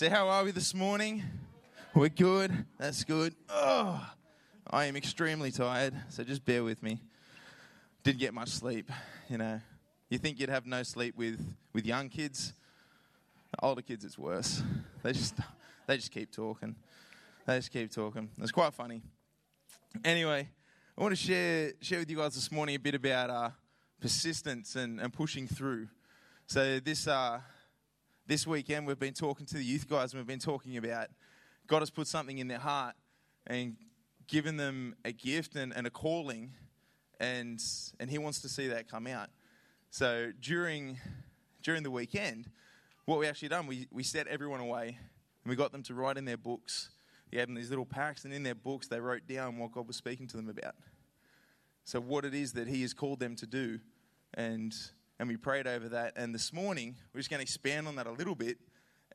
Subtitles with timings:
[0.00, 1.24] So, how are we this morning?
[1.92, 2.66] We're good.
[2.78, 3.34] That's good.
[3.48, 4.00] Oh,
[4.70, 7.00] I am extremely tired, so just bear with me.
[8.04, 8.92] Didn't get much sleep,
[9.28, 9.60] you know.
[10.08, 11.40] You think you'd have no sleep with,
[11.72, 12.52] with young kids?
[13.60, 14.62] Older kids, it's worse.
[15.02, 15.34] They just
[15.88, 16.76] they just keep talking.
[17.44, 18.30] They just keep talking.
[18.40, 19.02] It's quite funny.
[20.04, 20.48] Anyway,
[20.96, 23.50] I want to share share with you guys this morning a bit about uh,
[24.00, 25.88] persistence and, and pushing through.
[26.46, 27.40] So this uh,
[28.28, 31.08] this weekend we've been talking to the youth guys and we've been talking about
[31.66, 32.94] God has put something in their heart
[33.46, 33.74] and
[34.26, 36.52] given them a gift and, and a calling
[37.18, 37.58] and
[37.98, 39.30] and he wants to see that come out.
[39.90, 41.00] So during
[41.62, 42.50] during the weekend,
[43.06, 44.98] what we actually done, we, we set everyone away
[45.42, 46.90] and we got them to write in their books.
[47.32, 49.86] We gave them these little packs, and in their books they wrote down what God
[49.86, 50.74] was speaking to them about.
[51.84, 53.80] So what it is that He has called them to do,
[54.34, 54.74] and
[55.18, 56.12] and we prayed over that.
[56.16, 58.58] And this morning, we're just going to expand on that a little bit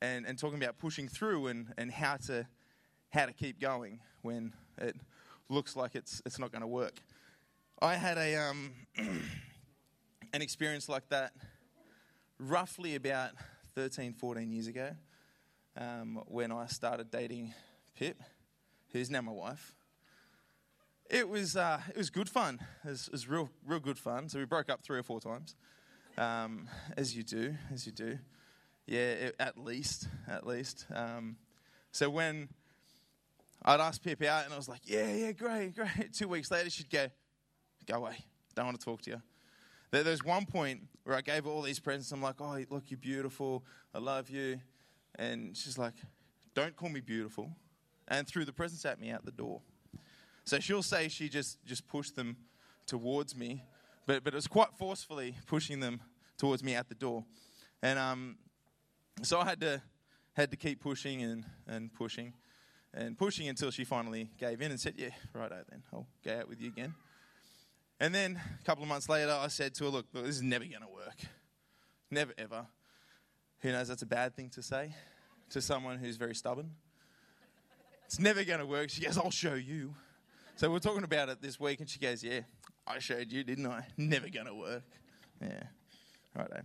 [0.01, 2.47] and, and talking about pushing through and, and how to
[3.09, 4.95] how to keep going when it
[5.47, 7.01] looks like it's it's not going to work.
[7.81, 11.33] I had a um, an experience like that
[12.39, 13.31] roughly about
[13.75, 14.91] 13, 14 years ago
[15.77, 17.53] um, when I started dating
[17.95, 18.21] Pip,
[18.91, 19.75] who's now my wife.
[21.09, 22.59] It was uh, it was good fun.
[22.83, 24.27] It was, it was real real good fun.
[24.27, 25.55] So we broke up three or four times
[26.17, 28.17] um, as you do, as you do.
[28.85, 30.85] Yeah, it, at least, at least.
[30.93, 31.37] Um,
[31.91, 32.49] so when
[33.63, 36.69] I'd ask Pip out, and I was like, "Yeah, yeah, great, great." Two weeks later,
[36.69, 37.07] she'd go,
[37.87, 39.21] "Go away, don't want to talk to you."
[39.91, 42.11] There, there's one point where I gave her all these presents.
[42.11, 43.63] I'm like, "Oh, look, you're beautiful.
[43.93, 44.59] I love you,"
[45.15, 45.95] and she's like,
[46.53, 47.51] "Don't call me beautiful,"
[48.07, 49.61] and threw the presents at me out the door.
[50.45, 52.35] So she'll say she just just pushed them
[52.85, 53.63] towards me,
[54.05, 56.01] but, but it was quite forcefully pushing them
[56.37, 57.23] towards me at the door.
[57.81, 58.37] And um,
[59.21, 59.81] so I had to,
[60.33, 62.33] had to keep pushing and, and pushing
[62.93, 66.47] and pushing until she finally gave in and said, Yeah, righto then, I'll go out
[66.47, 66.93] with you again.
[67.99, 70.43] And then a couple of months later, I said to her, Look, look this is
[70.43, 71.17] never going to work.
[72.11, 72.67] Never, ever.
[73.61, 74.93] Who knows that's a bad thing to say
[75.49, 76.71] to someone who's very stubborn?
[78.05, 78.89] It's never going to work.
[78.89, 79.95] She goes, I'll show you.
[80.55, 82.41] So we're talking about it this week, and she goes, Yeah,
[82.85, 83.85] I showed you, didn't I?
[83.97, 84.83] Never going to work.
[85.41, 85.63] Yeah.
[86.35, 86.61] Righto.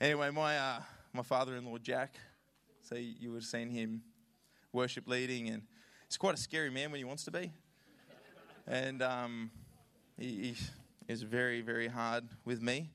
[0.00, 0.80] Anyway, my, uh,
[1.12, 2.14] my father in law, Jack,
[2.82, 4.02] so you would have seen him
[4.72, 5.62] worship leading, and
[6.08, 7.52] he's quite a scary man when he wants to be.
[8.66, 9.50] And um,
[10.18, 10.56] he, he,
[11.08, 12.90] is very, very hard with me.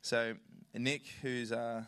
[0.00, 0.34] So,
[0.72, 1.82] Nick, who's, uh,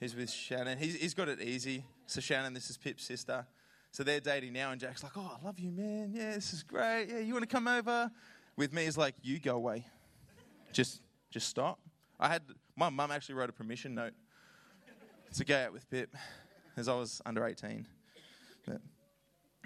[0.00, 1.84] who's with Shannon, he's, he's got it easy.
[2.06, 3.46] So, Shannon, this is Pip's sister.
[3.92, 6.10] So they're dating now, and Jack's like, Oh, I love you, man.
[6.12, 7.06] Yeah, this is great.
[7.08, 8.10] Yeah, you want to come over?
[8.56, 9.86] With me is like, you go away.
[10.72, 11.00] Just,
[11.30, 11.78] just stop.
[12.18, 12.42] I had,
[12.74, 14.14] my mum actually wrote a permission note
[15.34, 16.14] to go out with Pip
[16.76, 17.86] as I was under 18.
[18.66, 18.80] But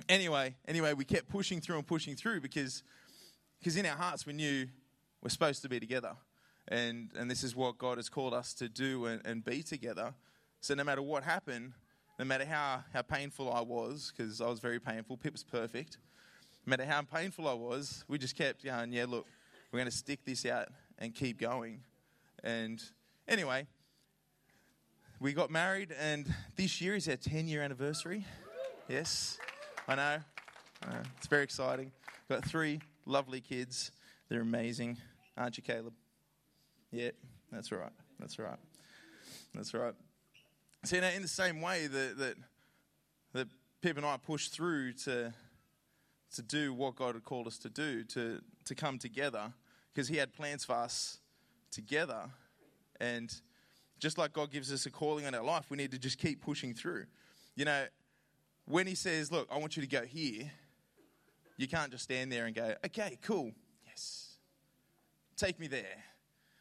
[0.09, 2.83] anyway, anyway, we kept pushing through and pushing through because,
[3.59, 4.67] because in our hearts we knew
[5.23, 6.17] we're supposed to be together.
[6.69, 10.15] And, and this is what God has called us to do and, and be together.
[10.61, 11.73] So no matter what happened,
[12.19, 15.99] no matter how, how painful I was, because I was very painful, Pip was perfect
[16.67, 19.27] no matter how painful I was, we just kept going, yeah, look,
[19.73, 21.81] we're going to stick this out and keep going.
[22.45, 22.83] And
[23.27, 23.67] anyway,
[25.21, 28.27] we got married, and this year is our 10 year anniversary.
[28.89, 29.39] Yes,
[29.87, 30.19] I know.
[30.87, 31.93] Uh, it's very exciting.
[32.29, 33.93] Got three lovely kids.
[34.29, 34.97] They're amazing.
[35.37, 35.93] Aren't you, Caleb?
[36.91, 37.11] Yeah,
[37.53, 37.93] that's right.
[38.19, 38.59] That's right.
[39.55, 39.95] That's right.
[40.91, 42.35] You know, in the same way that, that,
[43.33, 43.49] that
[43.83, 45.33] Pip and I pushed through to
[46.35, 49.53] to do what God had called us to do, to, to come together,
[49.93, 51.19] because He had plans for us
[51.71, 52.31] together.
[53.01, 53.35] And
[53.99, 56.43] just like God gives us a calling on our life, we need to just keep
[56.43, 57.07] pushing through.
[57.57, 57.85] You know,
[58.67, 60.51] when He says, Look, I want you to go here,
[61.57, 63.53] you can't just stand there and go, Okay, cool,
[63.87, 64.37] yes,
[65.37, 66.05] take me there.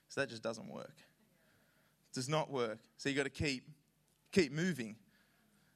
[0.09, 0.95] So that just doesn't work.
[2.11, 2.79] It does not work.
[2.97, 3.63] So you've got to keep
[4.31, 4.95] keep moving.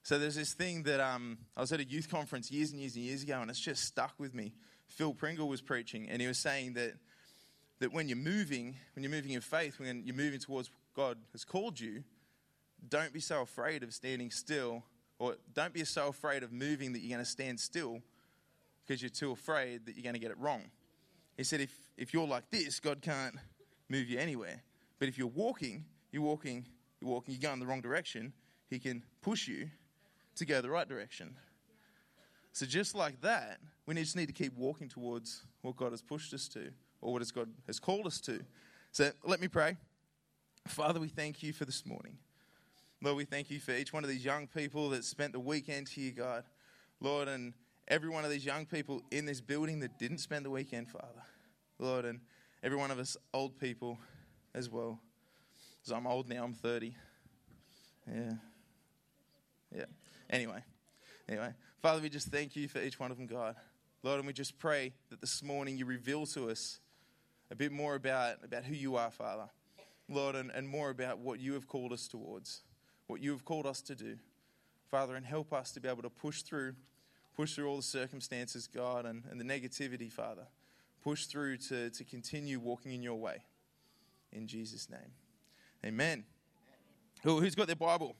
[0.04, 2.96] So there's this thing that um, I was at a youth conference years and years
[2.96, 4.54] and years ago, and it's just stuck with me.
[4.88, 6.94] Phil Pringle was preaching, and he was saying that
[7.80, 11.44] that when you're moving, when you're moving in faith, when you're moving towards God has
[11.44, 12.04] called you,
[12.88, 14.84] don't be so afraid of standing still,
[15.20, 18.00] or don't be so afraid of moving that you're going to stand still
[18.86, 20.64] because you're too afraid that you're going to get it wrong.
[21.36, 23.36] He said, if, if you're like this, God can't
[23.90, 24.62] move you anywhere.
[25.00, 26.66] But if you're walking, you're walking,
[27.02, 28.34] you're walking, you're going the wrong direction,
[28.70, 29.70] He can push you
[30.36, 31.36] to go the right direction.
[32.52, 36.34] So, just like that, we just need to keep walking towards what God has pushed
[36.34, 36.72] us to
[37.02, 38.42] or what God has called us to.
[38.92, 39.78] So, let me pray.
[40.68, 42.18] Father, we thank you for this morning.
[43.02, 45.90] Lord, we thank you for each one of these young people that spent the weekend
[45.90, 46.44] here, God.
[47.02, 47.54] Lord, and
[47.88, 51.24] every one of these young people in this building that didn't spend the weekend, Father.
[51.80, 52.22] Lord, and
[52.64, 53.98] every one of us old people
[54.56, 55.00] as well.
[55.82, 56.96] Because I'm old now, I'm 30.
[58.08, 58.34] Yeah.
[59.76, 59.86] Yeah.
[60.30, 60.64] Anyway,
[61.28, 61.54] anyway.
[61.82, 63.56] Father, we just thank you for each one of them, God.
[64.04, 66.80] Lord, and we just pray that this morning you reveal to us
[67.52, 69.50] a bit more about, about who you are, Father.
[70.10, 72.62] Lord, and, and more about what you have called us towards,
[73.08, 74.18] what you have called us to do.
[74.90, 76.74] Father, and help us to be able to push through,
[77.36, 80.48] push through all the circumstances, God, and, and the negativity, Father.
[81.04, 83.44] Push through to, to continue walking in your way.
[84.32, 85.12] In Jesus' name.
[85.86, 86.24] Amen.
[87.24, 88.16] Who, who's got their Bible?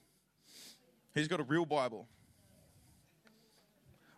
[1.14, 2.08] Who's got a real Bible?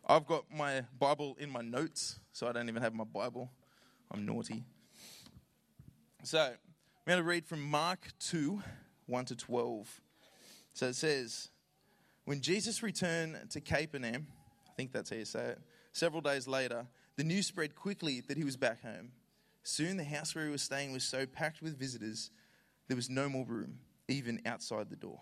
[0.08, 3.50] I've got my Bible in my notes, so I don't even have my Bible.
[4.10, 4.64] I'm naughty.
[6.22, 6.56] So, I'm
[7.06, 8.62] going to read from Mark 2
[9.06, 10.00] 1 to 12.
[10.72, 11.50] So it says,
[12.25, 14.26] When Jesus returned to Capernaum,
[14.66, 15.58] I think that's how you say it,
[15.93, 19.12] several days later, the news spread quickly that he was back home.
[19.62, 22.31] Soon the house where he was staying was so packed with visitors,
[22.88, 25.20] there was no more room, even outside the door.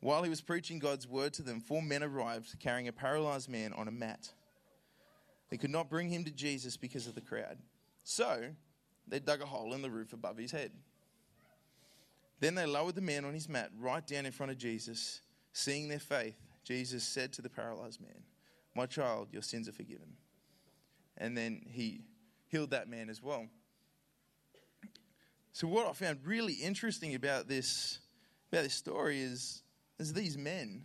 [0.00, 3.72] While he was preaching God's word to them, four men arrived carrying a paralyzed man
[3.72, 4.32] on a mat.
[5.50, 7.58] They could not bring him to Jesus because of the crowd.
[8.04, 8.50] So
[9.06, 10.72] they dug a hole in the roof above his head.
[12.40, 15.22] Then they lowered the man on his mat right down in front of Jesus.
[15.52, 18.22] Seeing their faith, Jesus said to the paralyzed man,
[18.74, 20.16] My child, your sins are forgiven.
[21.16, 22.02] And then he
[22.48, 23.46] healed that man as well.
[25.52, 28.00] So, what I found really interesting about this,
[28.52, 29.62] about this story is
[29.98, 30.84] as these men,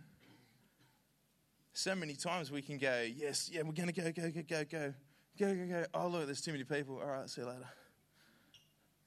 [1.72, 4.64] so many times we can go, yes, yeah, we're going to go, go, go, go,
[4.64, 4.94] go,
[5.38, 5.84] go, go, go.
[5.94, 7.00] Oh, look, there's too many people.
[7.02, 7.68] All right, see you later.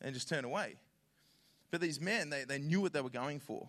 [0.01, 0.75] And just turn away.
[1.71, 3.67] But these men, they, they knew what they were going for.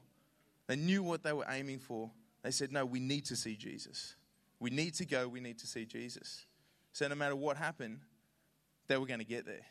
[0.66, 2.10] They knew what they were aiming for.
[2.42, 4.14] They said, no, we need to see Jesus.
[4.60, 6.46] We need to go, we need to see Jesus.
[6.92, 8.00] So no matter what happened,
[8.88, 9.66] they were going to get there.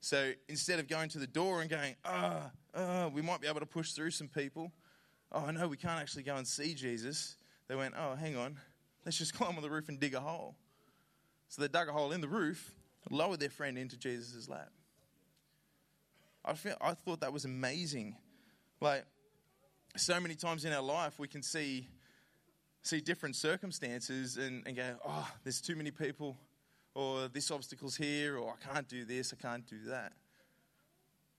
[0.00, 3.46] So instead of going to the door and going, ah, oh, oh, we might be
[3.46, 4.72] able to push through some people,
[5.34, 7.36] oh, no, we can't actually go and see Jesus.
[7.68, 8.56] They went, oh, hang on,
[9.04, 10.54] let's just climb on the roof and dig a hole.
[11.48, 12.72] So they dug a hole in the roof,
[13.10, 14.70] lowered their friend into Jesus' lap.
[16.44, 18.16] I, feel, I thought that was amazing.
[18.80, 19.04] Like,
[19.96, 21.88] so many times in our life, we can see,
[22.82, 26.36] see different circumstances and, and go, oh, there's too many people,
[26.94, 30.12] or this obstacle's here, or I can't do this, I can't do that.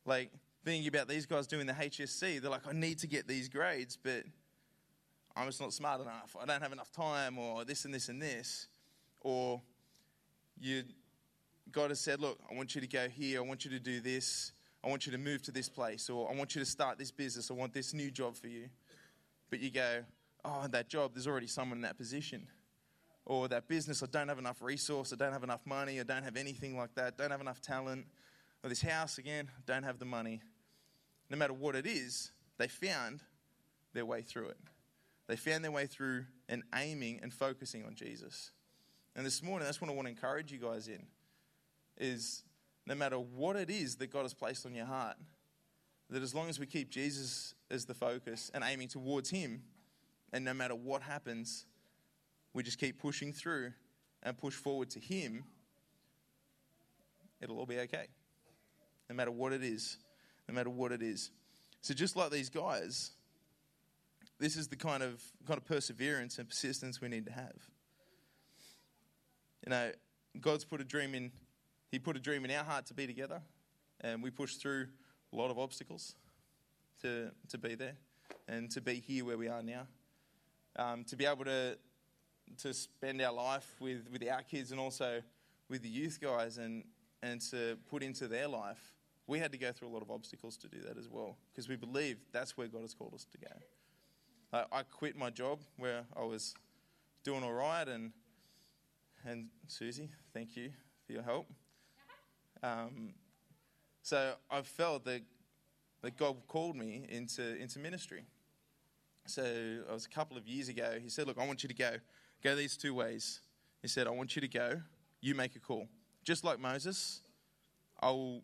[0.06, 0.32] Like,
[0.66, 3.96] thinking about these guys doing the HSC, they're like, I need to get these grades,
[3.96, 4.24] but
[5.36, 6.36] I'm just not smart enough.
[6.42, 8.68] I don't have enough time, or this and this and this.
[9.22, 9.62] Or
[10.60, 10.84] you,
[11.72, 14.02] God has said, Look, I want you to go here, I want you to do
[14.02, 14.54] this,
[14.84, 17.12] I want you to move to this place, or I want you to start this
[17.12, 18.68] business, I want this new job for you.
[19.52, 20.04] But you go,
[20.44, 22.48] Oh, that job, there's already someone in that position.
[23.28, 26.24] Or that business, I don't have enough resource, I don't have enough money, I don't
[26.24, 28.06] have anything like that, don't have enough talent.
[28.64, 30.42] Or this house, again, don't have the money
[31.30, 33.22] no matter what it is, they found
[33.94, 34.58] their way through it.
[35.28, 38.52] They found their way through and aiming and focusing on Jesus.
[39.16, 41.08] And this morning, that's what I want to encourage you guys in
[41.98, 42.44] is
[42.86, 45.16] no matter what it is that God has placed on your heart,
[46.10, 49.64] that as long as we keep Jesus as the focus and aiming towards Him,
[50.34, 51.66] and no matter what happens,
[52.54, 53.72] we just keep pushing through
[54.22, 55.46] and push forward to Him,
[57.42, 58.08] it'll all be okay.
[59.10, 59.98] No matter what it is
[60.48, 61.32] no matter what it is.
[61.82, 63.12] So just like these guys,
[64.40, 67.56] this is the kind of kind of perseverance and persistence we need to have.
[69.66, 69.92] You know,
[70.40, 71.32] God's put a dream in
[71.92, 73.42] He put a dream in our heart to be together,
[74.02, 74.88] and we push through
[75.32, 76.16] a lot of obstacles
[77.02, 77.96] to to be there
[78.48, 79.88] and to be here where we are now.
[80.78, 81.78] Um, to be able to
[82.62, 85.22] to spend our life with, with our kids and also
[85.70, 86.84] with the youth guys and
[87.24, 88.95] and to put into their life
[89.28, 91.68] we had to go through a lot of obstacles to do that as well because
[91.68, 93.48] we believe that's where God has called us to go.
[94.72, 96.56] I quit my job where I was
[97.26, 98.14] doing all right, and
[99.26, 100.72] and Susie, thank you
[101.06, 101.48] for your help.
[102.64, 103.16] Um,
[104.02, 105.24] so I felt that
[106.04, 108.24] that God called me into into ministry.
[109.26, 111.00] So it was a couple of years ago.
[111.02, 111.96] He said, "Look, I want you to go
[112.44, 113.42] go these two ways."
[113.82, 114.82] He said, "I want you to go.
[115.20, 115.90] You make a call,
[116.24, 117.22] just like Moses.
[118.00, 118.42] I'll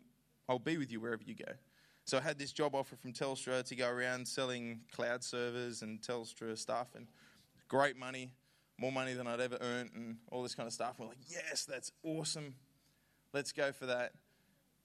[0.52, 1.52] I'll be with you wherever you go.
[2.04, 6.00] So I had this job offer from Telstra to go around selling cloud servers and
[6.00, 7.06] Telstra stuff, and
[7.68, 8.32] great money,
[8.78, 10.96] more money than I'd ever earned, and all this kind of stuff.
[10.98, 12.54] We're like, yes, that's awesome.
[13.32, 14.12] Let's go for that.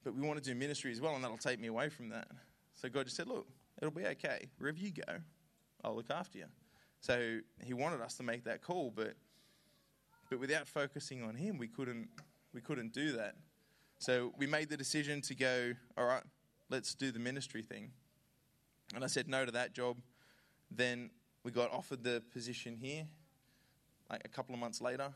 [0.03, 2.27] But we want to do ministry as well, and that'll take me away from that.
[2.75, 3.47] So God just said, look,
[3.81, 4.50] It'll be okay.
[4.57, 5.19] Wherever you go,
[5.83, 6.45] I'll look after you.
[7.00, 9.13] So he wanted us to make that call, but
[10.29, 12.09] but without focusing on him, we couldn't
[12.53, 13.36] we couldn't do that.
[13.99, 16.23] So we made the decision to go, all right,
[16.69, 17.91] let's do the ministry thing.
[18.93, 19.97] And I said no to that job.
[20.69, 21.09] Then
[21.43, 23.07] we got offered the position here
[24.09, 25.11] like a couple of months later,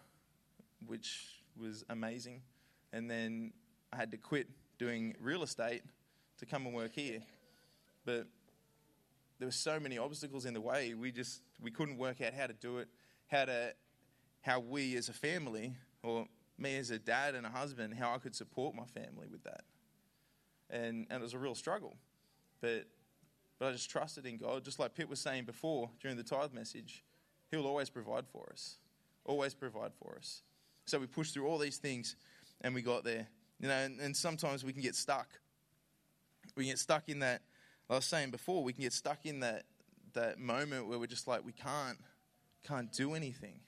[0.85, 2.41] which was amazing.
[2.91, 3.53] And then
[3.93, 4.47] I had to quit
[4.77, 5.83] doing real estate
[6.39, 7.19] to come and work here.
[8.03, 8.27] But
[9.39, 10.93] there were so many obstacles in the way.
[10.93, 12.87] We just we couldn't work out how to do it,
[13.27, 13.73] how to
[14.41, 16.25] how we as a family or
[16.57, 19.63] me as a dad and a husband, how I could support my family with that.
[20.69, 21.95] And and it was a real struggle.
[22.61, 22.85] But
[23.59, 26.53] but I just trusted in God, just like Pip was saying before during the tithe
[26.53, 27.03] message.
[27.51, 28.77] He'll always provide for us.
[29.25, 30.41] Always provide for us.
[30.85, 32.15] So we pushed through all these things
[32.61, 33.27] and we got there.
[33.59, 35.27] You know, and, and sometimes we can get stuck.
[36.55, 37.41] We get stuck in that
[37.91, 39.65] I was saying before, we can get stuck in that,
[40.13, 41.97] that moment where we're just like, we can't,
[42.65, 43.59] can't do anything.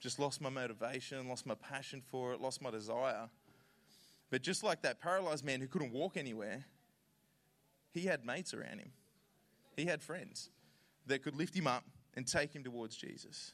[0.00, 3.28] Just lost my motivation, lost my passion for it, lost my desire.
[4.30, 6.64] But just like that paralyzed man who couldn't walk anywhere,
[7.92, 8.92] he had mates around him.
[9.76, 10.50] He had friends
[11.06, 13.52] that could lift him up and take him towards Jesus.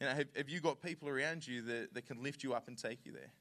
[0.00, 2.68] You know, have, have you got people around you that, that can lift you up
[2.68, 3.32] and take you there?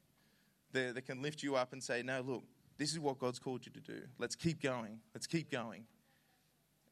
[0.74, 2.44] That, that can lift you up and say, no, look,
[2.78, 4.02] this is what God's called you to do.
[4.18, 5.00] Let's keep going.
[5.14, 5.86] Let's keep going.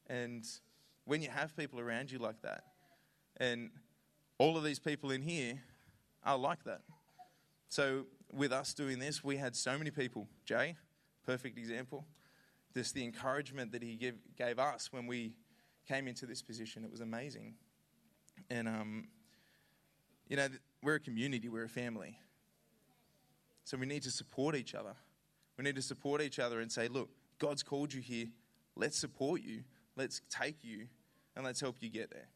[0.08, 0.46] And
[1.06, 2.64] when you have people around you like that,
[3.38, 3.70] and
[4.40, 5.62] all of these people in here
[6.24, 6.82] are like that.
[7.70, 10.28] So, with us doing this, we had so many people.
[10.46, 10.76] Jay,
[11.26, 12.06] perfect example.
[12.74, 15.34] Just the encouragement that he give, gave us when we
[15.88, 17.56] came into this position, it was amazing.
[18.50, 19.08] And, um,
[20.28, 20.48] you know,
[20.84, 22.20] we're a community, we're a family.
[23.64, 24.96] So, we need to support each other.
[25.58, 28.28] We need to support each other and say, look, God's called you here.
[28.76, 29.64] Let's support you.
[29.96, 30.88] Let's take you
[31.36, 32.28] and let's help you get there.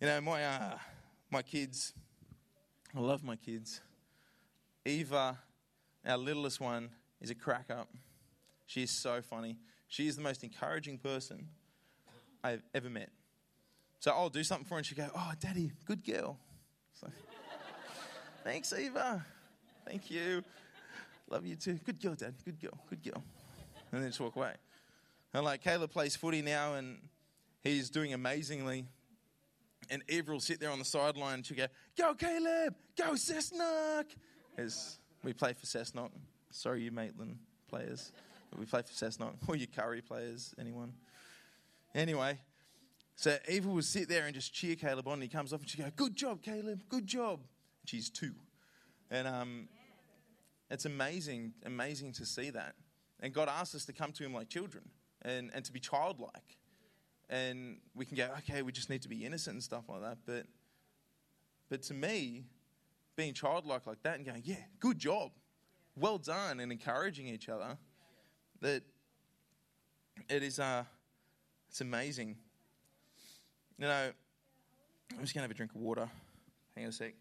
[0.00, 0.78] You know, my, uh,
[1.30, 1.92] my kids,
[2.96, 3.82] I love my kids.
[4.86, 5.38] Eva,
[6.06, 6.88] our littlest one,
[7.20, 7.86] is a crack up.
[8.64, 9.58] She is so funny.
[9.88, 11.48] She is the most encouraging person
[12.42, 13.10] I've ever met.
[13.98, 16.38] So I'll do something for her and she'll go, Oh, daddy, good girl.
[16.98, 17.06] So,
[18.44, 19.22] Thanks, Eva.
[19.86, 20.42] Thank you.
[21.28, 21.74] Love you too.
[21.84, 22.32] Good girl, Dad.
[22.42, 22.78] Good girl.
[22.88, 23.22] Good girl.
[23.92, 24.54] And then just walk away.
[25.34, 27.00] And like Caleb plays footy now and
[27.62, 28.86] he's doing amazingly.
[29.90, 31.66] And Eva will sit there on the sideline and she'll go,
[31.98, 32.74] Go, Caleb!
[32.96, 34.04] Go, Cessnock!
[34.56, 36.10] As we play for Cessnock.
[36.50, 38.12] Sorry, you Maitland players.
[38.56, 39.34] We play for Cessnock.
[39.48, 40.92] Or you Kurri players, anyone.
[41.94, 42.38] Anyway,
[43.16, 45.14] so Eva will sit there and just cheer Caleb on.
[45.14, 46.82] And he comes off and she go, Good job, Caleb.
[46.88, 47.40] Good job.
[47.84, 48.32] she's two.
[49.10, 49.68] And um,
[50.70, 52.74] it's amazing, amazing to see that.
[53.20, 54.84] And God asks us to come to Him like children
[55.22, 56.56] and, and to be childlike.
[57.30, 60.18] And we can go, okay, we just need to be innocent and stuff like that.
[60.26, 60.46] But,
[61.68, 62.42] but to me,
[63.14, 65.30] being childlike like that and going, yeah, good job,
[65.94, 67.78] well done, and encouraging each other,
[68.60, 68.82] that
[70.28, 70.82] it is, uh,
[71.68, 72.36] it's amazing.
[73.78, 74.10] You know,
[75.12, 76.10] I'm just going to have a drink of water.
[76.74, 77.14] Hang on a sec.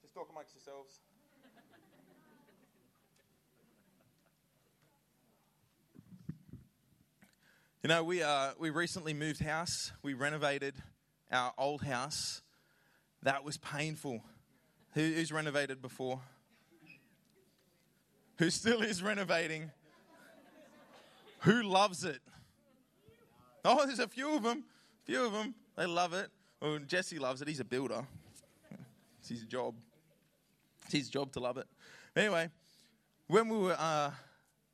[0.00, 1.00] Just talk amongst yourselves.
[7.82, 9.90] You know, we, uh, we recently moved house.
[10.04, 10.76] We renovated
[11.32, 12.40] our old house.
[13.24, 14.22] That was painful.
[14.94, 16.20] Who, who's renovated before?
[18.38, 19.72] Who still is renovating?
[21.40, 22.20] Who loves it?
[23.64, 24.62] Oh, there's a few of them.
[25.02, 25.52] A few of them.
[25.76, 26.30] They love it.
[26.60, 27.48] Well, Jesse loves it.
[27.48, 28.06] He's a builder.
[29.18, 29.74] It's his job.
[30.84, 31.66] It's his job to love it.
[32.14, 32.48] Anyway,
[33.26, 34.12] when we were uh,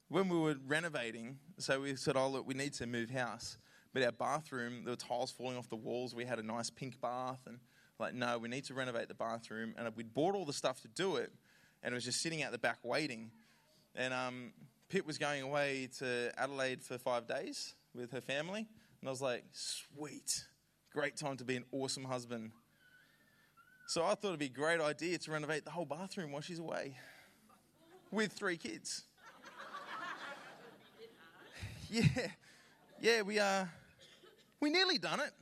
[0.09, 3.59] when we were renovating, so we said, "Oh, look, we need to move house."
[3.93, 6.15] But our bathroom, there were tiles falling off the walls.
[6.15, 7.59] We had a nice pink bath, and
[7.99, 9.75] like, no, we need to renovate the bathroom.
[9.77, 11.33] And we'd bought all the stuff to do it,
[11.83, 13.31] and it was just sitting out the back waiting.
[13.95, 14.53] And um,
[14.89, 18.69] Pip was going away to Adelaide for five days with her family,
[19.01, 20.45] and I was like, "Sweet,
[20.93, 22.53] great time to be an awesome husband."
[23.87, 26.59] So I thought it'd be a great idea to renovate the whole bathroom while she's
[26.59, 26.99] away
[28.11, 29.05] with three kids.
[31.91, 32.03] Yeah,
[33.01, 33.65] yeah, we uh,
[34.61, 35.33] we nearly done it.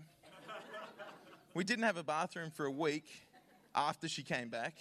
[1.54, 3.06] We didn't have a bathroom for a week
[3.74, 4.74] after she came back,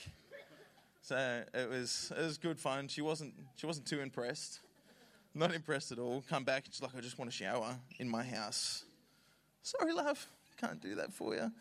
[1.01, 2.87] so it was it was good fun.
[2.87, 4.59] She wasn't she wasn't too impressed,
[5.33, 6.23] not impressed at all.
[6.29, 8.83] Come back, she's like, I just want to shower in my house.
[9.63, 10.27] Sorry, love,
[10.59, 11.51] can't do that for you,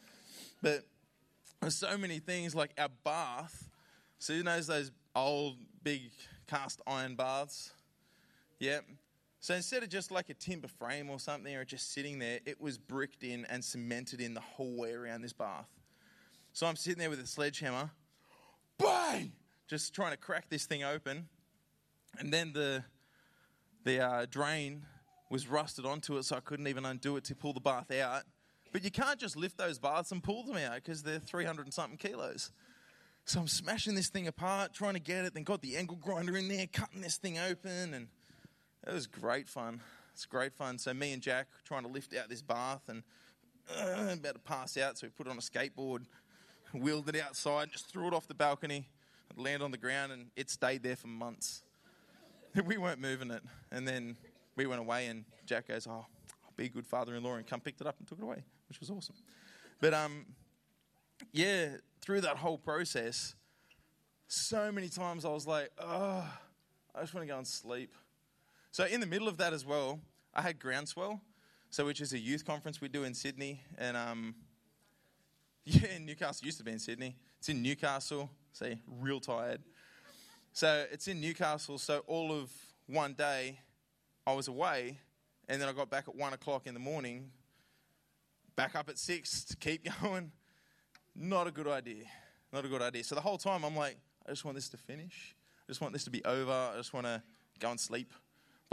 [0.63, 0.85] but
[1.61, 3.69] there's so many things like our bath.
[4.19, 6.11] So you know those old big
[6.47, 7.73] cast iron baths.
[8.59, 8.85] Yep.
[9.45, 12.59] So instead of just like a timber frame or something or just sitting there, it
[12.59, 15.69] was bricked in and cemented in the whole way around this bath.
[16.55, 17.91] So I'm sitting there with a sledgehammer,
[18.79, 19.33] bang,
[19.69, 21.29] just trying to crack this thing open.
[22.19, 22.85] And then the,
[23.85, 24.87] the uh, drain
[25.29, 28.23] was rusted onto it, so I couldn't even undo it to pull the bath out.
[28.73, 31.75] But you can't just lift those baths and pull them out because they're 300 and
[31.75, 32.51] something kilos.
[33.27, 36.35] So I'm smashing this thing apart, trying to get it, then got the angle grinder
[36.35, 38.09] in there, cutting this thing open, and
[38.87, 39.81] it was great fun.
[40.13, 40.79] It's great fun.
[40.79, 43.03] So me and Jack trying to lift out this bath and
[43.69, 46.03] uh, about to pass out, so we put it on a skateboard,
[46.73, 48.89] wheeled it outside, just threw it off the balcony,
[49.37, 51.63] land on the ground, and it stayed there for months.
[52.67, 54.17] we weren't moving it, and then
[54.57, 55.93] we went away, and Jack goes, "Oh,
[56.45, 58.81] I'll be a good father-in-law," and come picked it up and took it away, which
[58.81, 59.17] was awesome.
[59.81, 60.27] But um,
[61.33, 63.35] yeah, through that whole process,
[64.29, 66.29] so many times I was like, "Oh,
[66.95, 67.93] I just want to go and sleep."
[68.75, 70.01] So in the middle of that as well,
[70.35, 71.21] I had Groundswell,
[71.71, 74.35] so which is a youth conference we do in Sydney, and um,
[75.65, 77.15] yeah, Newcastle used to be in Sydney.
[77.39, 78.29] It's in Newcastle.
[78.53, 79.63] See, real tired.
[80.55, 81.79] So it's in Newcastle.
[81.79, 82.51] So all of
[82.89, 83.61] one day,
[84.27, 84.99] I was away,
[85.49, 87.31] and then I got back at one o'clock in the morning.
[88.57, 90.33] Back up at six to keep going.
[91.15, 92.07] Not a good idea.
[92.53, 93.05] Not a good idea.
[93.05, 95.37] So the whole time I'm like, I just want this to finish.
[95.61, 96.51] I just want this to be over.
[96.51, 97.23] I just want to
[97.61, 98.13] go and sleep.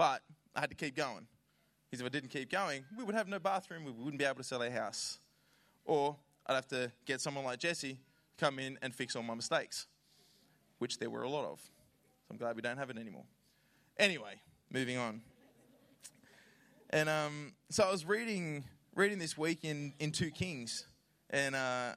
[0.01, 0.23] But
[0.55, 1.27] I had to keep going.
[1.85, 3.85] Because if I didn't keep going, we would have no bathroom.
[3.85, 5.19] We wouldn't be able to sell our house.
[5.85, 6.15] Or
[6.47, 7.99] I'd have to get someone like Jesse
[8.39, 9.85] come in and fix all my mistakes,
[10.79, 11.59] which there were a lot of.
[11.59, 13.25] So I'm glad we don't have it anymore.
[13.95, 14.41] Anyway,
[14.73, 15.21] moving on.
[16.89, 18.63] And um, so I was reading
[18.95, 20.87] reading this week in, in Two Kings,
[21.29, 21.93] and uh,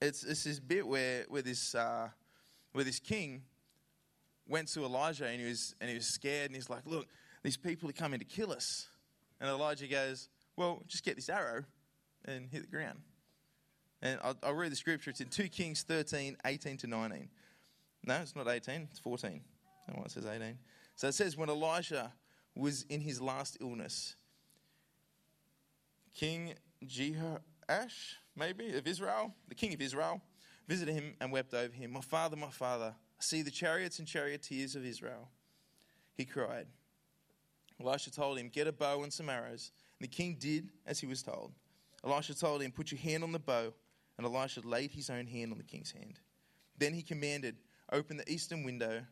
[0.00, 2.10] it's, it's this bit where where this uh,
[2.74, 3.42] where this king
[4.48, 7.08] went to Elijah and he was and he was scared and he's like, "Look,
[7.42, 8.88] these people are coming to kill us."
[9.40, 11.64] And Elijah goes, "Well, just get this arrow
[12.24, 13.00] and hit the ground."
[14.00, 15.10] And I'll, I'll read the scripture.
[15.10, 17.28] It's in 2 Kings 13, 18 to 19.
[18.04, 19.40] No, it's not 18, it's 14.
[19.88, 20.58] No one says 18.
[20.94, 22.12] So it says, when Elisha
[22.54, 24.16] was in his last illness,
[26.14, 30.20] King Jehoash, maybe, of Israel, the king of Israel,
[30.66, 31.92] visited him and wept over him.
[31.92, 35.28] My father, my father, I see the chariots and charioteers of Israel.
[36.14, 36.66] He cried.
[37.80, 39.70] Elisha told him, Get a bow and some arrows.
[39.98, 41.52] And the king did as he was told.
[42.04, 43.72] Elisha told him, Put your hand on the bow.
[44.16, 46.18] And Elisha laid his own hand on the king's hand.
[46.76, 47.56] Then he commanded,
[47.92, 49.02] Open the eastern window.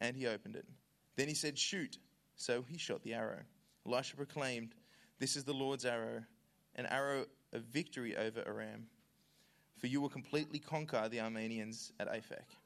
[0.00, 0.66] And he opened it.
[1.16, 1.98] Then he said, Shoot.
[2.36, 3.40] So he shot the arrow.
[3.86, 4.74] Elisha proclaimed,
[5.18, 6.22] This is the Lord's arrow,
[6.76, 8.86] an arrow of victory over Aram.
[9.76, 12.56] For you will completely conquer the Arameans at Aphek.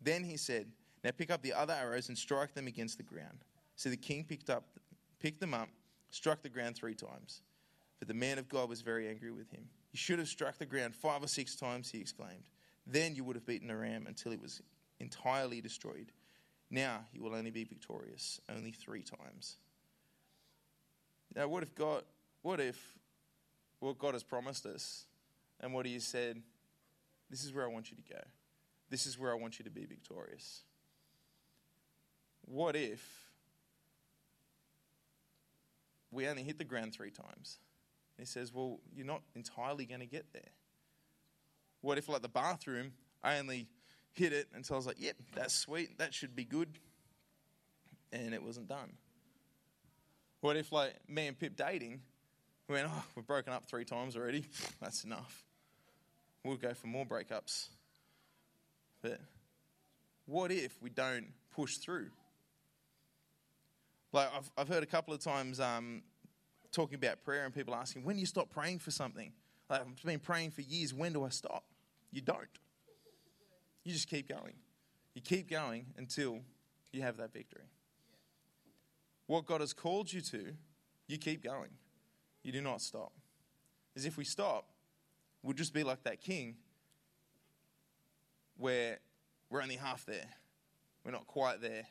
[0.00, 0.66] Then he said,
[1.04, 3.44] Now pick up the other arrows and strike them against the ground.
[3.76, 4.64] So the king picked, up,
[5.20, 5.68] picked them up,
[6.10, 7.42] struck the ground three times.
[7.98, 9.64] But the man of God was very angry with him.
[9.92, 12.44] You should have struck the ground five or six times, he exclaimed.
[12.86, 14.62] Then you would have beaten Aram until it was
[15.00, 16.12] entirely destroyed.
[16.70, 19.56] Now you will only be victorious only three times.
[21.34, 22.02] Now, what if God,
[22.42, 22.98] what if
[23.80, 25.04] what God has promised us
[25.60, 26.42] and what He has said,
[27.30, 28.20] this is where I want you to go?
[28.90, 30.62] This is where I want you to be victorious.
[32.44, 33.28] What if
[36.10, 37.58] we only hit the ground three times?
[38.18, 40.50] he says, Well, you're not entirely going to get there.
[41.80, 43.68] What if, like the bathroom, I only
[44.12, 46.68] hit it until I was like, Yep, that's sweet, that should be good.
[48.12, 48.92] And it wasn't done.
[50.40, 52.00] What if, like, me and Pip dating,
[52.68, 54.46] we went, Oh, we've broken up three times already.
[54.80, 55.44] that's enough.
[56.44, 57.68] We'll go for more breakups.
[59.02, 59.20] But
[60.26, 62.10] what if we don't push through?
[64.12, 66.02] Like, I've, I've heard a couple of times um,
[66.72, 69.32] talking about prayer and people asking, when do you stop praying for something?
[69.68, 70.94] Like, I've been praying for years.
[70.94, 71.64] When do I stop?
[72.10, 72.48] You don't.
[73.84, 74.54] You just keep going.
[75.14, 76.40] You keep going until
[76.92, 77.64] you have that victory.
[79.26, 80.54] What God has called you to,
[81.06, 81.70] you keep going.
[82.42, 83.12] You do not stop.
[83.94, 84.68] As if we stop,
[85.42, 86.56] we'll just be like that king
[88.58, 88.98] where
[89.48, 90.28] we're only half there.
[91.04, 91.86] We're not quite there.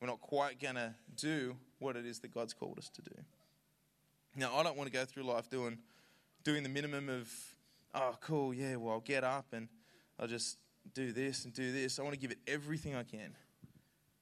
[0.00, 3.14] We're not quite going to do what it is that God's called us to do.
[4.36, 5.78] Now, I don't want to go through life doing,
[6.42, 7.30] doing the minimum of,
[7.94, 9.68] oh, cool, yeah, well, I'll get up and
[10.18, 10.58] I'll just
[10.92, 11.98] do this and do this.
[11.98, 13.36] I want to give it everything I can.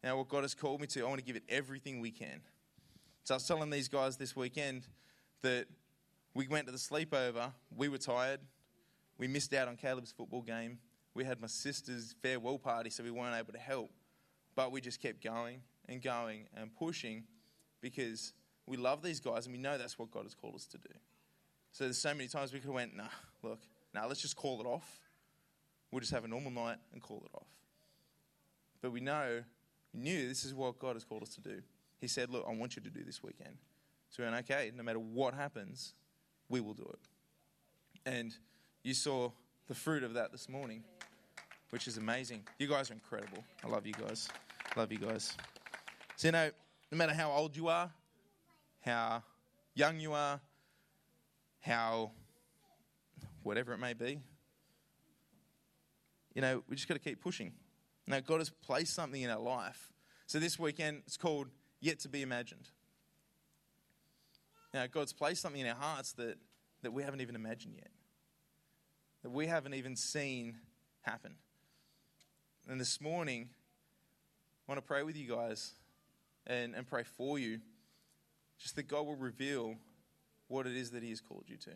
[0.05, 2.43] Now, what God has called me to, I want to give it everything we can.
[3.25, 4.83] So I was telling these guys this weekend
[5.43, 5.67] that
[6.35, 7.53] we went to the sleepover.
[7.75, 8.41] We were tired.
[9.17, 10.79] We missed out on Caleb's football game.
[11.15, 13.91] We had my sister's farewell party, so we weren't able to help.
[14.55, 17.25] But we just kept going and going and pushing
[17.81, 18.33] because
[18.67, 20.95] we love these guys and we know that's what God has called us to do.
[21.73, 23.05] So there's so many times we could have went, nah,
[23.43, 23.61] look,
[23.95, 25.01] now nah, let's just call it off.
[25.91, 27.49] We'll just have a normal night and call it off.
[28.81, 29.43] But we know,
[29.93, 31.63] we knew this is what God has called us to do.
[32.01, 33.57] He said, look, I want you to do this weekend.
[34.11, 35.95] So we went, okay, no matter what happens,
[36.49, 36.99] we will do it.
[38.05, 38.35] And
[38.83, 39.31] you saw
[39.69, 40.83] the fruit of that this morning,
[41.73, 42.47] which is amazing.
[42.59, 43.43] You guys are incredible.
[43.65, 44.29] I love you guys.
[44.77, 45.35] Love you guys.
[46.17, 46.51] So, you know,
[46.91, 47.91] no matter how old you are,
[48.83, 49.23] how
[49.75, 50.39] young you are,
[51.61, 52.11] how
[53.43, 54.19] whatever it may be,
[56.35, 57.53] you know, we just got to keep pushing.
[58.07, 59.93] Now, God has placed something in our life.
[60.27, 61.49] So, this weekend, it's called
[61.81, 62.69] Yet to Be Imagined.
[64.75, 66.37] Now, God's placed something in our hearts that,
[66.83, 67.91] that we haven't even imagined yet,
[69.23, 70.59] that we haven't even seen
[71.01, 71.37] happen.
[72.69, 73.49] And this morning,
[74.67, 75.73] I want to pray with you guys
[76.47, 77.61] and, and pray for you,
[78.59, 79.75] just that God will reveal
[80.47, 81.71] what it is that He has called you to.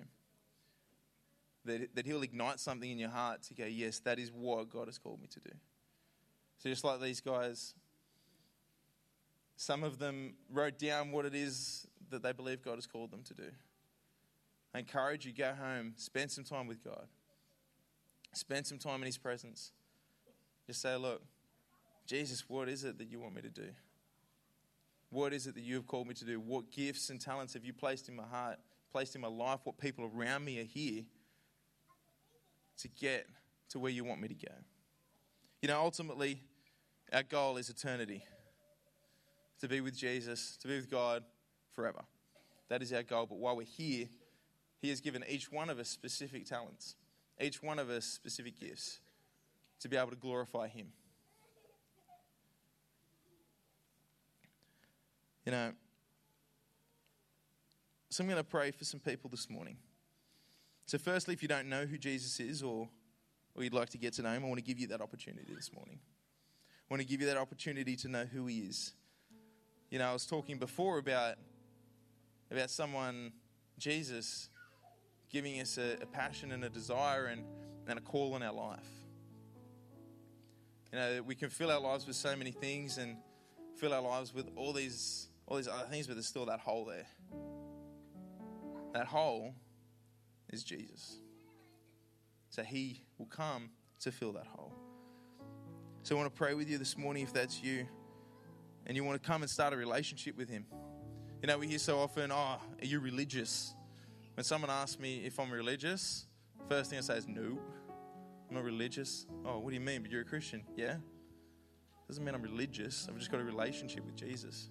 [1.64, 4.86] That, that He'll ignite something in your heart to go, yes, that is what God
[4.86, 5.50] has called me to do.
[6.58, 7.74] So, just like these guys,
[9.56, 13.22] some of them wrote down what it is that they believe God has called them
[13.24, 13.50] to do.
[14.72, 17.06] I encourage you, go home, spend some time with God,
[18.32, 19.72] spend some time in His presence.
[20.66, 21.22] Just say, Look,
[22.06, 23.68] Jesus, what is it that you want me to do?
[25.10, 26.40] What is it that you have called me to do?
[26.40, 28.58] What gifts and talents have you placed in my heart,
[28.92, 29.60] placed in my life?
[29.64, 31.02] What people around me are here
[32.78, 33.26] to get
[33.70, 34.52] to where you want me to go?
[35.62, 36.42] You know, ultimately,
[37.12, 38.24] our goal is eternity
[39.60, 41.22] to be with Jesus, to be with God
[41.72, 42.04] forever.
[42.68, 43.26] That is our goal.
[43.26, 44.06] But while we're here,
[44.80, 46.96] He has given each one of us specific talents,
[47.40, 49.00] each one of us specific gifts
[49.80, 50.88] to be able to glorify Him.
[55.44, 55.72] You know,
[58.16, 59.76] so I'm going to pray for some people this morning.
[60.86, 62.88] So, firstly, if you don't know who Jesus is or,
[63.54, 65.52] or you'd like to get to know him, I want to give you that opportunity
[65.54, 65.98] this morning.
[65.98, 68.94] I want to give you that opportunity to know who he is.
[69.90, 71.34] You know, I was talking before about,
[72.50, 73.32] about someone,
[73.78, 74.48] Jesus,
[75.28, 77.42] giving us a, a passion and a desire and,
[77.86, 78.95] and a call in our life.
[80.96, 83.18] You know, we can fill our lives with so many things and
[83.76, 86.86] fill our lives with all these all these other things, but there's still that hole
[86.86, 87.04] there.
[88.94, 89.52] That hole
[90.50, 91.18] is Jesus.
[92.48, 93.68] So he will come
[94.00, 94.72] to fill that hole.
[96.02, 97.86] So I want to pray with you this morning if that's you
[98.86, 100.64] and you want to come and start a relationship with him.
[101.42, 103.74] You know, we hear so often, oh, are you religious?
[104.32, 106.24] When someone asks me if I'm religious,
[106.70, 107.58] first thing I say is no.
[108.48, 109.26] I'm not religious.
[109.44, 110.02] Oh, what do you mean?
[110.02, 110.62] But you're a Christian.
[110.76, 110.96] Yeah?
[112.08, 113.06] Doesn't mean I'm religious.
[113.08, 114.70] I've just got a relationship with Jesus.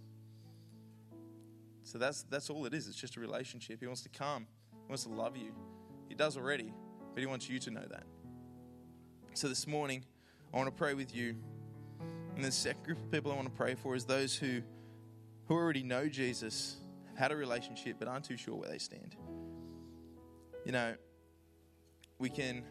[1.83, 2.87] So that's that's all it is.
[2.87, 3.79] It's just a relationship.
[3.79, 4.47] He wants to come.
[4.71, 5.51] He wants to love you.
[6.07, 6.73] He does already,
[7.13, 8.03] but he wants you to know that.
[9.33, 10.05] So this morning,
[10.53, 11.35] I want to pray with you.
[12.35, 14.61] And the second group of people I want to pray for is those who
[15.47, 16.77] who already know Jesus,
[17.15, 19.15] had a relationship, but aren't too sure where they stand.
[20.65, 20.95] You know,
[22.17, 22.63] we can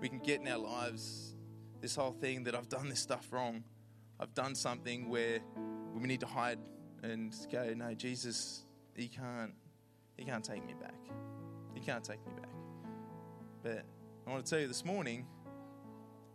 [0.00, 1.34] we can get in our lives
[1.80, 3.64] this whole thing that I've done this stuff wrong.
[4.18, 5.40] I've done something where
[5.94, 6.58] we need to hide
[7.02, 9.52] and go, no, Jesus, he can't,
[10.16, 10.94] he can't take me back.
[11.74, 12.50] He can't take me back.
[13.62, 13.84] But
[14.26, 15.26] I want to tell you this morning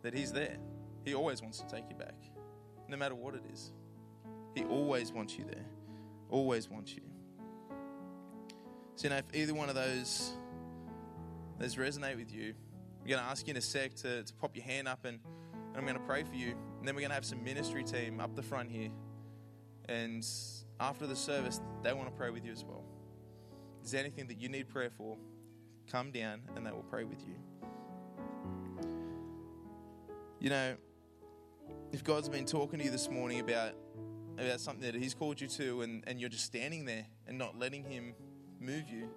[0.02, 0.56] that he's there.
[1.04, 2.14] He always wants to take you back,
[2.88, 3.72] no matter what it is.
[4.54, 5.64] He always wants you there.
[6.30, 7.02] Always wants you.
[8.96, 10.32] So, you know, if either one of those
[11.58, 12.54] those resonate with you,
[13.02, 15.18] we're going to ask you in a sec to, to pop your hand up and,
[15.54, 16.54] and I'm going to pray for you.
[16.78, 18.90] And then we're going to have some ministry team up the front here.
[19.88, 20.24] And
[20.78, 22.84] after the service, they want to pray with you as well.
[23.84, 25.16] Is there anything that you need prayer for?
[25.90, 27.34] Come down and they will pray with you.
[30.38, 30.76] You know,
[31.92, 33.74] if God's been talking to you this morning about
[34.38, 37.58] about something that He's called you to, and, and you're just standing there and not
[37.58, 38.14] letting Him
[38.60, 39.08] move you,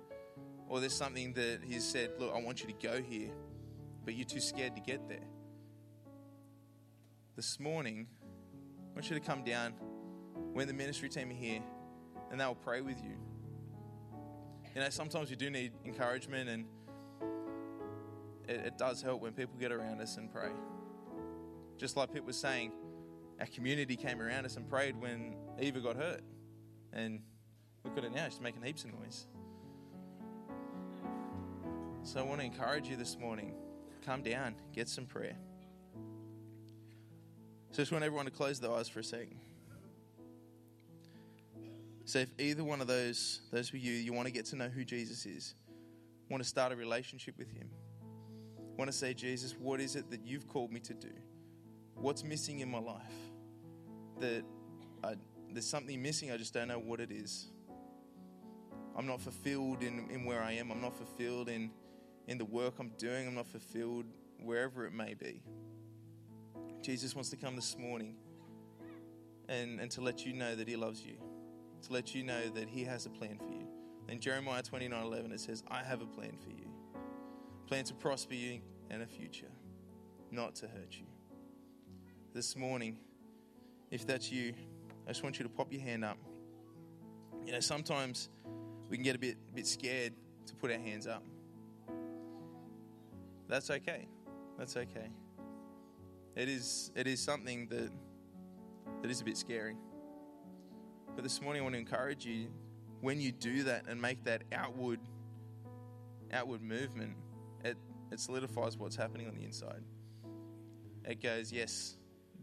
[0.67, 3.29] or there's something that He's said, Look, I want you to go here,
[4.05, 5.27] but you're too scared to get there.
[7.35, 8.07] This morning,
[8.91, 9.73] I want you to come down
[10.53, 11.61] when the ministry team are here
[12.31, 13.17] and they'll pray with you.
[14.73, 16.65] You know, sometimes you do need encouragement, and
[18.47, 20.51] it, it does help when people get around us and pray.
[21.77, 22.71] Just like Pip was saying,
[23.39, 26.21] our community came around us and prayed when Eva got hurt.
[26.93, 27.21] And
[27.83, 29.27] look at it now, she's making heaps of noise.
[32.03, 33.55] So I want to encourage you this morning
[34.05, 35.35] come down, get some prayer.
[37.71, 39.39] So I just want everyone to close their eyes for a second.
[42.05, 44.69] So if either one of those, those for you, you want to get to know
[44.69, 45.55] who Jesus is,
[46.29, 47.69] want to start a relationship with him,
[48.77, 51.11] want to say, Jesus, what is it that you've called me to do?
[51.95, 53.01] What's missing in my life?
[54.19, 54.43] That
[55.03, 55.15] I,
[55.51, 57.47] there's something missing, I just don't know what it is.
[58.95, 60.71] I'm not fulfilled in, in where I am.
[60.71, 61.71] I'm not fulfilled in,
[62.27, 63.27] in the work I'm doing.
[63.27, 64.05] I'm not fulfilled
[64.39, 65.41] wherever it may be.
[66.81, 68.15] Jesus wants to come this morning
[69.49, 71.15] and, and to let you know that He loves you,
[71.83, 73.67] to let you know that He has a plan for you.
[74.07, 76.69] In Jeremiah 29 11, it says, I have a plan for you.
[77.67, 78.59] Plan to prosper you
[78.91, 79.51] and a future,
[80.31, 81.07] not to hurt you.
[82.33, 82.97] This morning,
[83.89, 84.53] if that's you,
[85.05, 86.17] I just want you to pop your hand up.
[87.45, 88.29] You know, sometimes
[88.89, 90.13] we can get a bit, a bit scared
[90.47, 91.23] to put our hands up.
[93.47, 94.07] That's okay.
[94.57, 95.09] That's okay.
[96.35, 97.91] It is, it is something that,
[99.01, 99.75] that is a bit scary.
[101.15, 102.47] But this morning, I want to encourage you
[103.01, 104.99] when you do that and make that outward,
[106.33, 107.15] outward movement,
[107.63, 107.77] it,
[108.11, 109.81] it solidifies what's happening on the inside.
[111.05, 111.97] It goes, yes,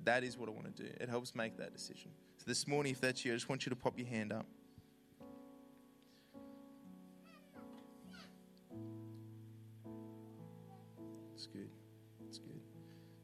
[0.04, 0.88] that is what I want to do.
[1.00, 2.12] It helps make that decision.
[2.38, 4.46] So this morning, if that's you, I just want you to pop your hand up.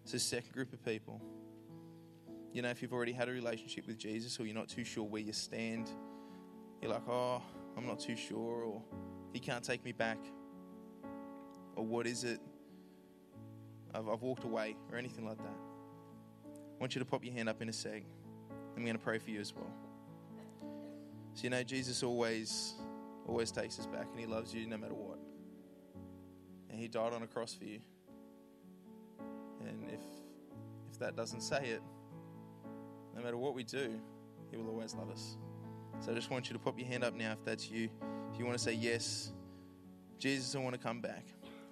[0.09, 1.21] It's a second group of people.
[2.55, 5.05] You know, if you've already had a relationship with Jesus or you're not too sure
[5.05, 5.91] where you stand,
[6.81, 7.43] you're like, oh,
[7.77, 8.83] I'm not too sure, or
[9.35, 10.17] he can't take me back,
[11.77, 12.41] or what is it?
[13.95, 15.59] I've, I've walked away, or anything like that.
[16.47, 18.03] I want you to pop your hand up in a sec.
[18.79, 19.71] I'm going to pray for you as well.
[21.35, 22.73] So, you know, Jesus always,
[23.27, 25.19] always takes us back, and he loves you no matter what.
[26.71, 27.81] And he died on a cross for you.
[29.61, 30.01] And if,
[30.93, 31.83] if that doesn't say it,
[33.17, 33.99] no matter what we do,
[34.51, 35.37] He will always love us.
[36.01, 37.89] So I just want you to pop your hand up now if that's you.
[38.33, 39.33] If you want to say, Yes,
[40.19, 41.25] Jesus, I want to come back.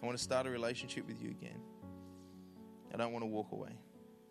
[0.03, 1.61] I want to start a relationship with you again.
[2.93, 3.79] I don't want to walk away.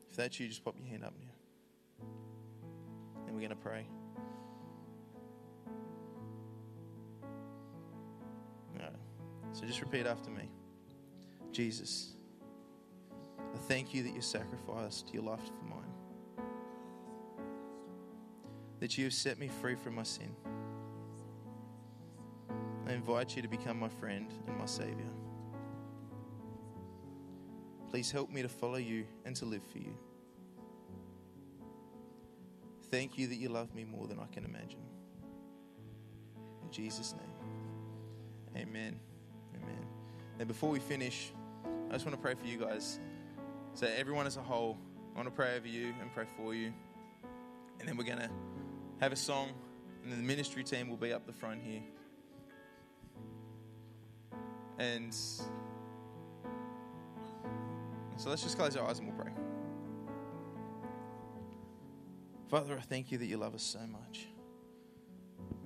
[0.10, 2.08] If that's you, just pop your hand up now.
[3.28, 3.88] And we're going to pray.
[8.78, 8.89] No.
[9.54, 10.50] So just repeat after me
[11.52, 12.14] Jesus,
[13.56, 15.86] I thank you that you sacrificed your life for mine
[18.80, 20.30] that you have set me free from my sin.
[22.88, 25.10] I invite you to become my friend and my Savior.
[27.89, 29.98] Please help me to follow you and to live for you.
[32.91, 34.84] Thank you that you love me more than I can imagine.
[36.63, 39.00] In Jesus' name, amen.
[39.56, 39.86] Amen.
[40.38, 41.32] And before we finish,
[41.89, 43.00] I just want to pray for you guys.
[43.76, 44.78] So, everyone as a whole,
[45.14, 46.72] I want to pray over you and pray for you.
[47.78, 48.30] And then we're going to
[49.02, 49.50] have a song,
[50.02, 51.82] and then the ministry team will be up the front here.
[54.80, 55.44] And so
[58.28, 59.34] let's just close our eyes and we'll pray.
[62.50, 64.28] Father, I thank you that you love us so much.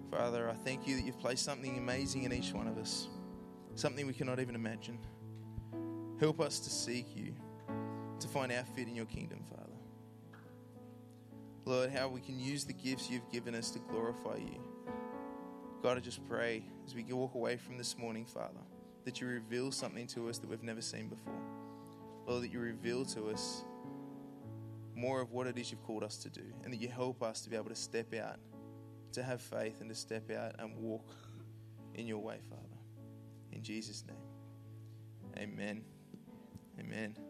[0.09, 3.07] Father, I thank you that you've placed something amazing in each one of us,
[3.75, 4.97] something we cannot even imagine.
[6.19, 7.35] Help us to seek you,
[8.19, 9.63] to find our fit in your kingdom, Father.
[11.65, 14.59] Lord, how we can use the gifts you've given us to glorify you.
[15.81, 18.59] God, I just pray as we walk away from this morning, Father,
[19.05, 21.39] that you reveal something to us that we've never seen before.
[22.27, 23.63] Lord, that you reveal to us
[24.95, 27.41] more of what it is you've called us to do, and that you help us
[27.41, 28.37] to be able to step out,
[29.13, 31.09] to have faith, and to step out and walk
[31.95, 32.63] in your way, Father.
[33.53, 35.83] In Jesus' name, amen.
[36.79, 37.28] Amen.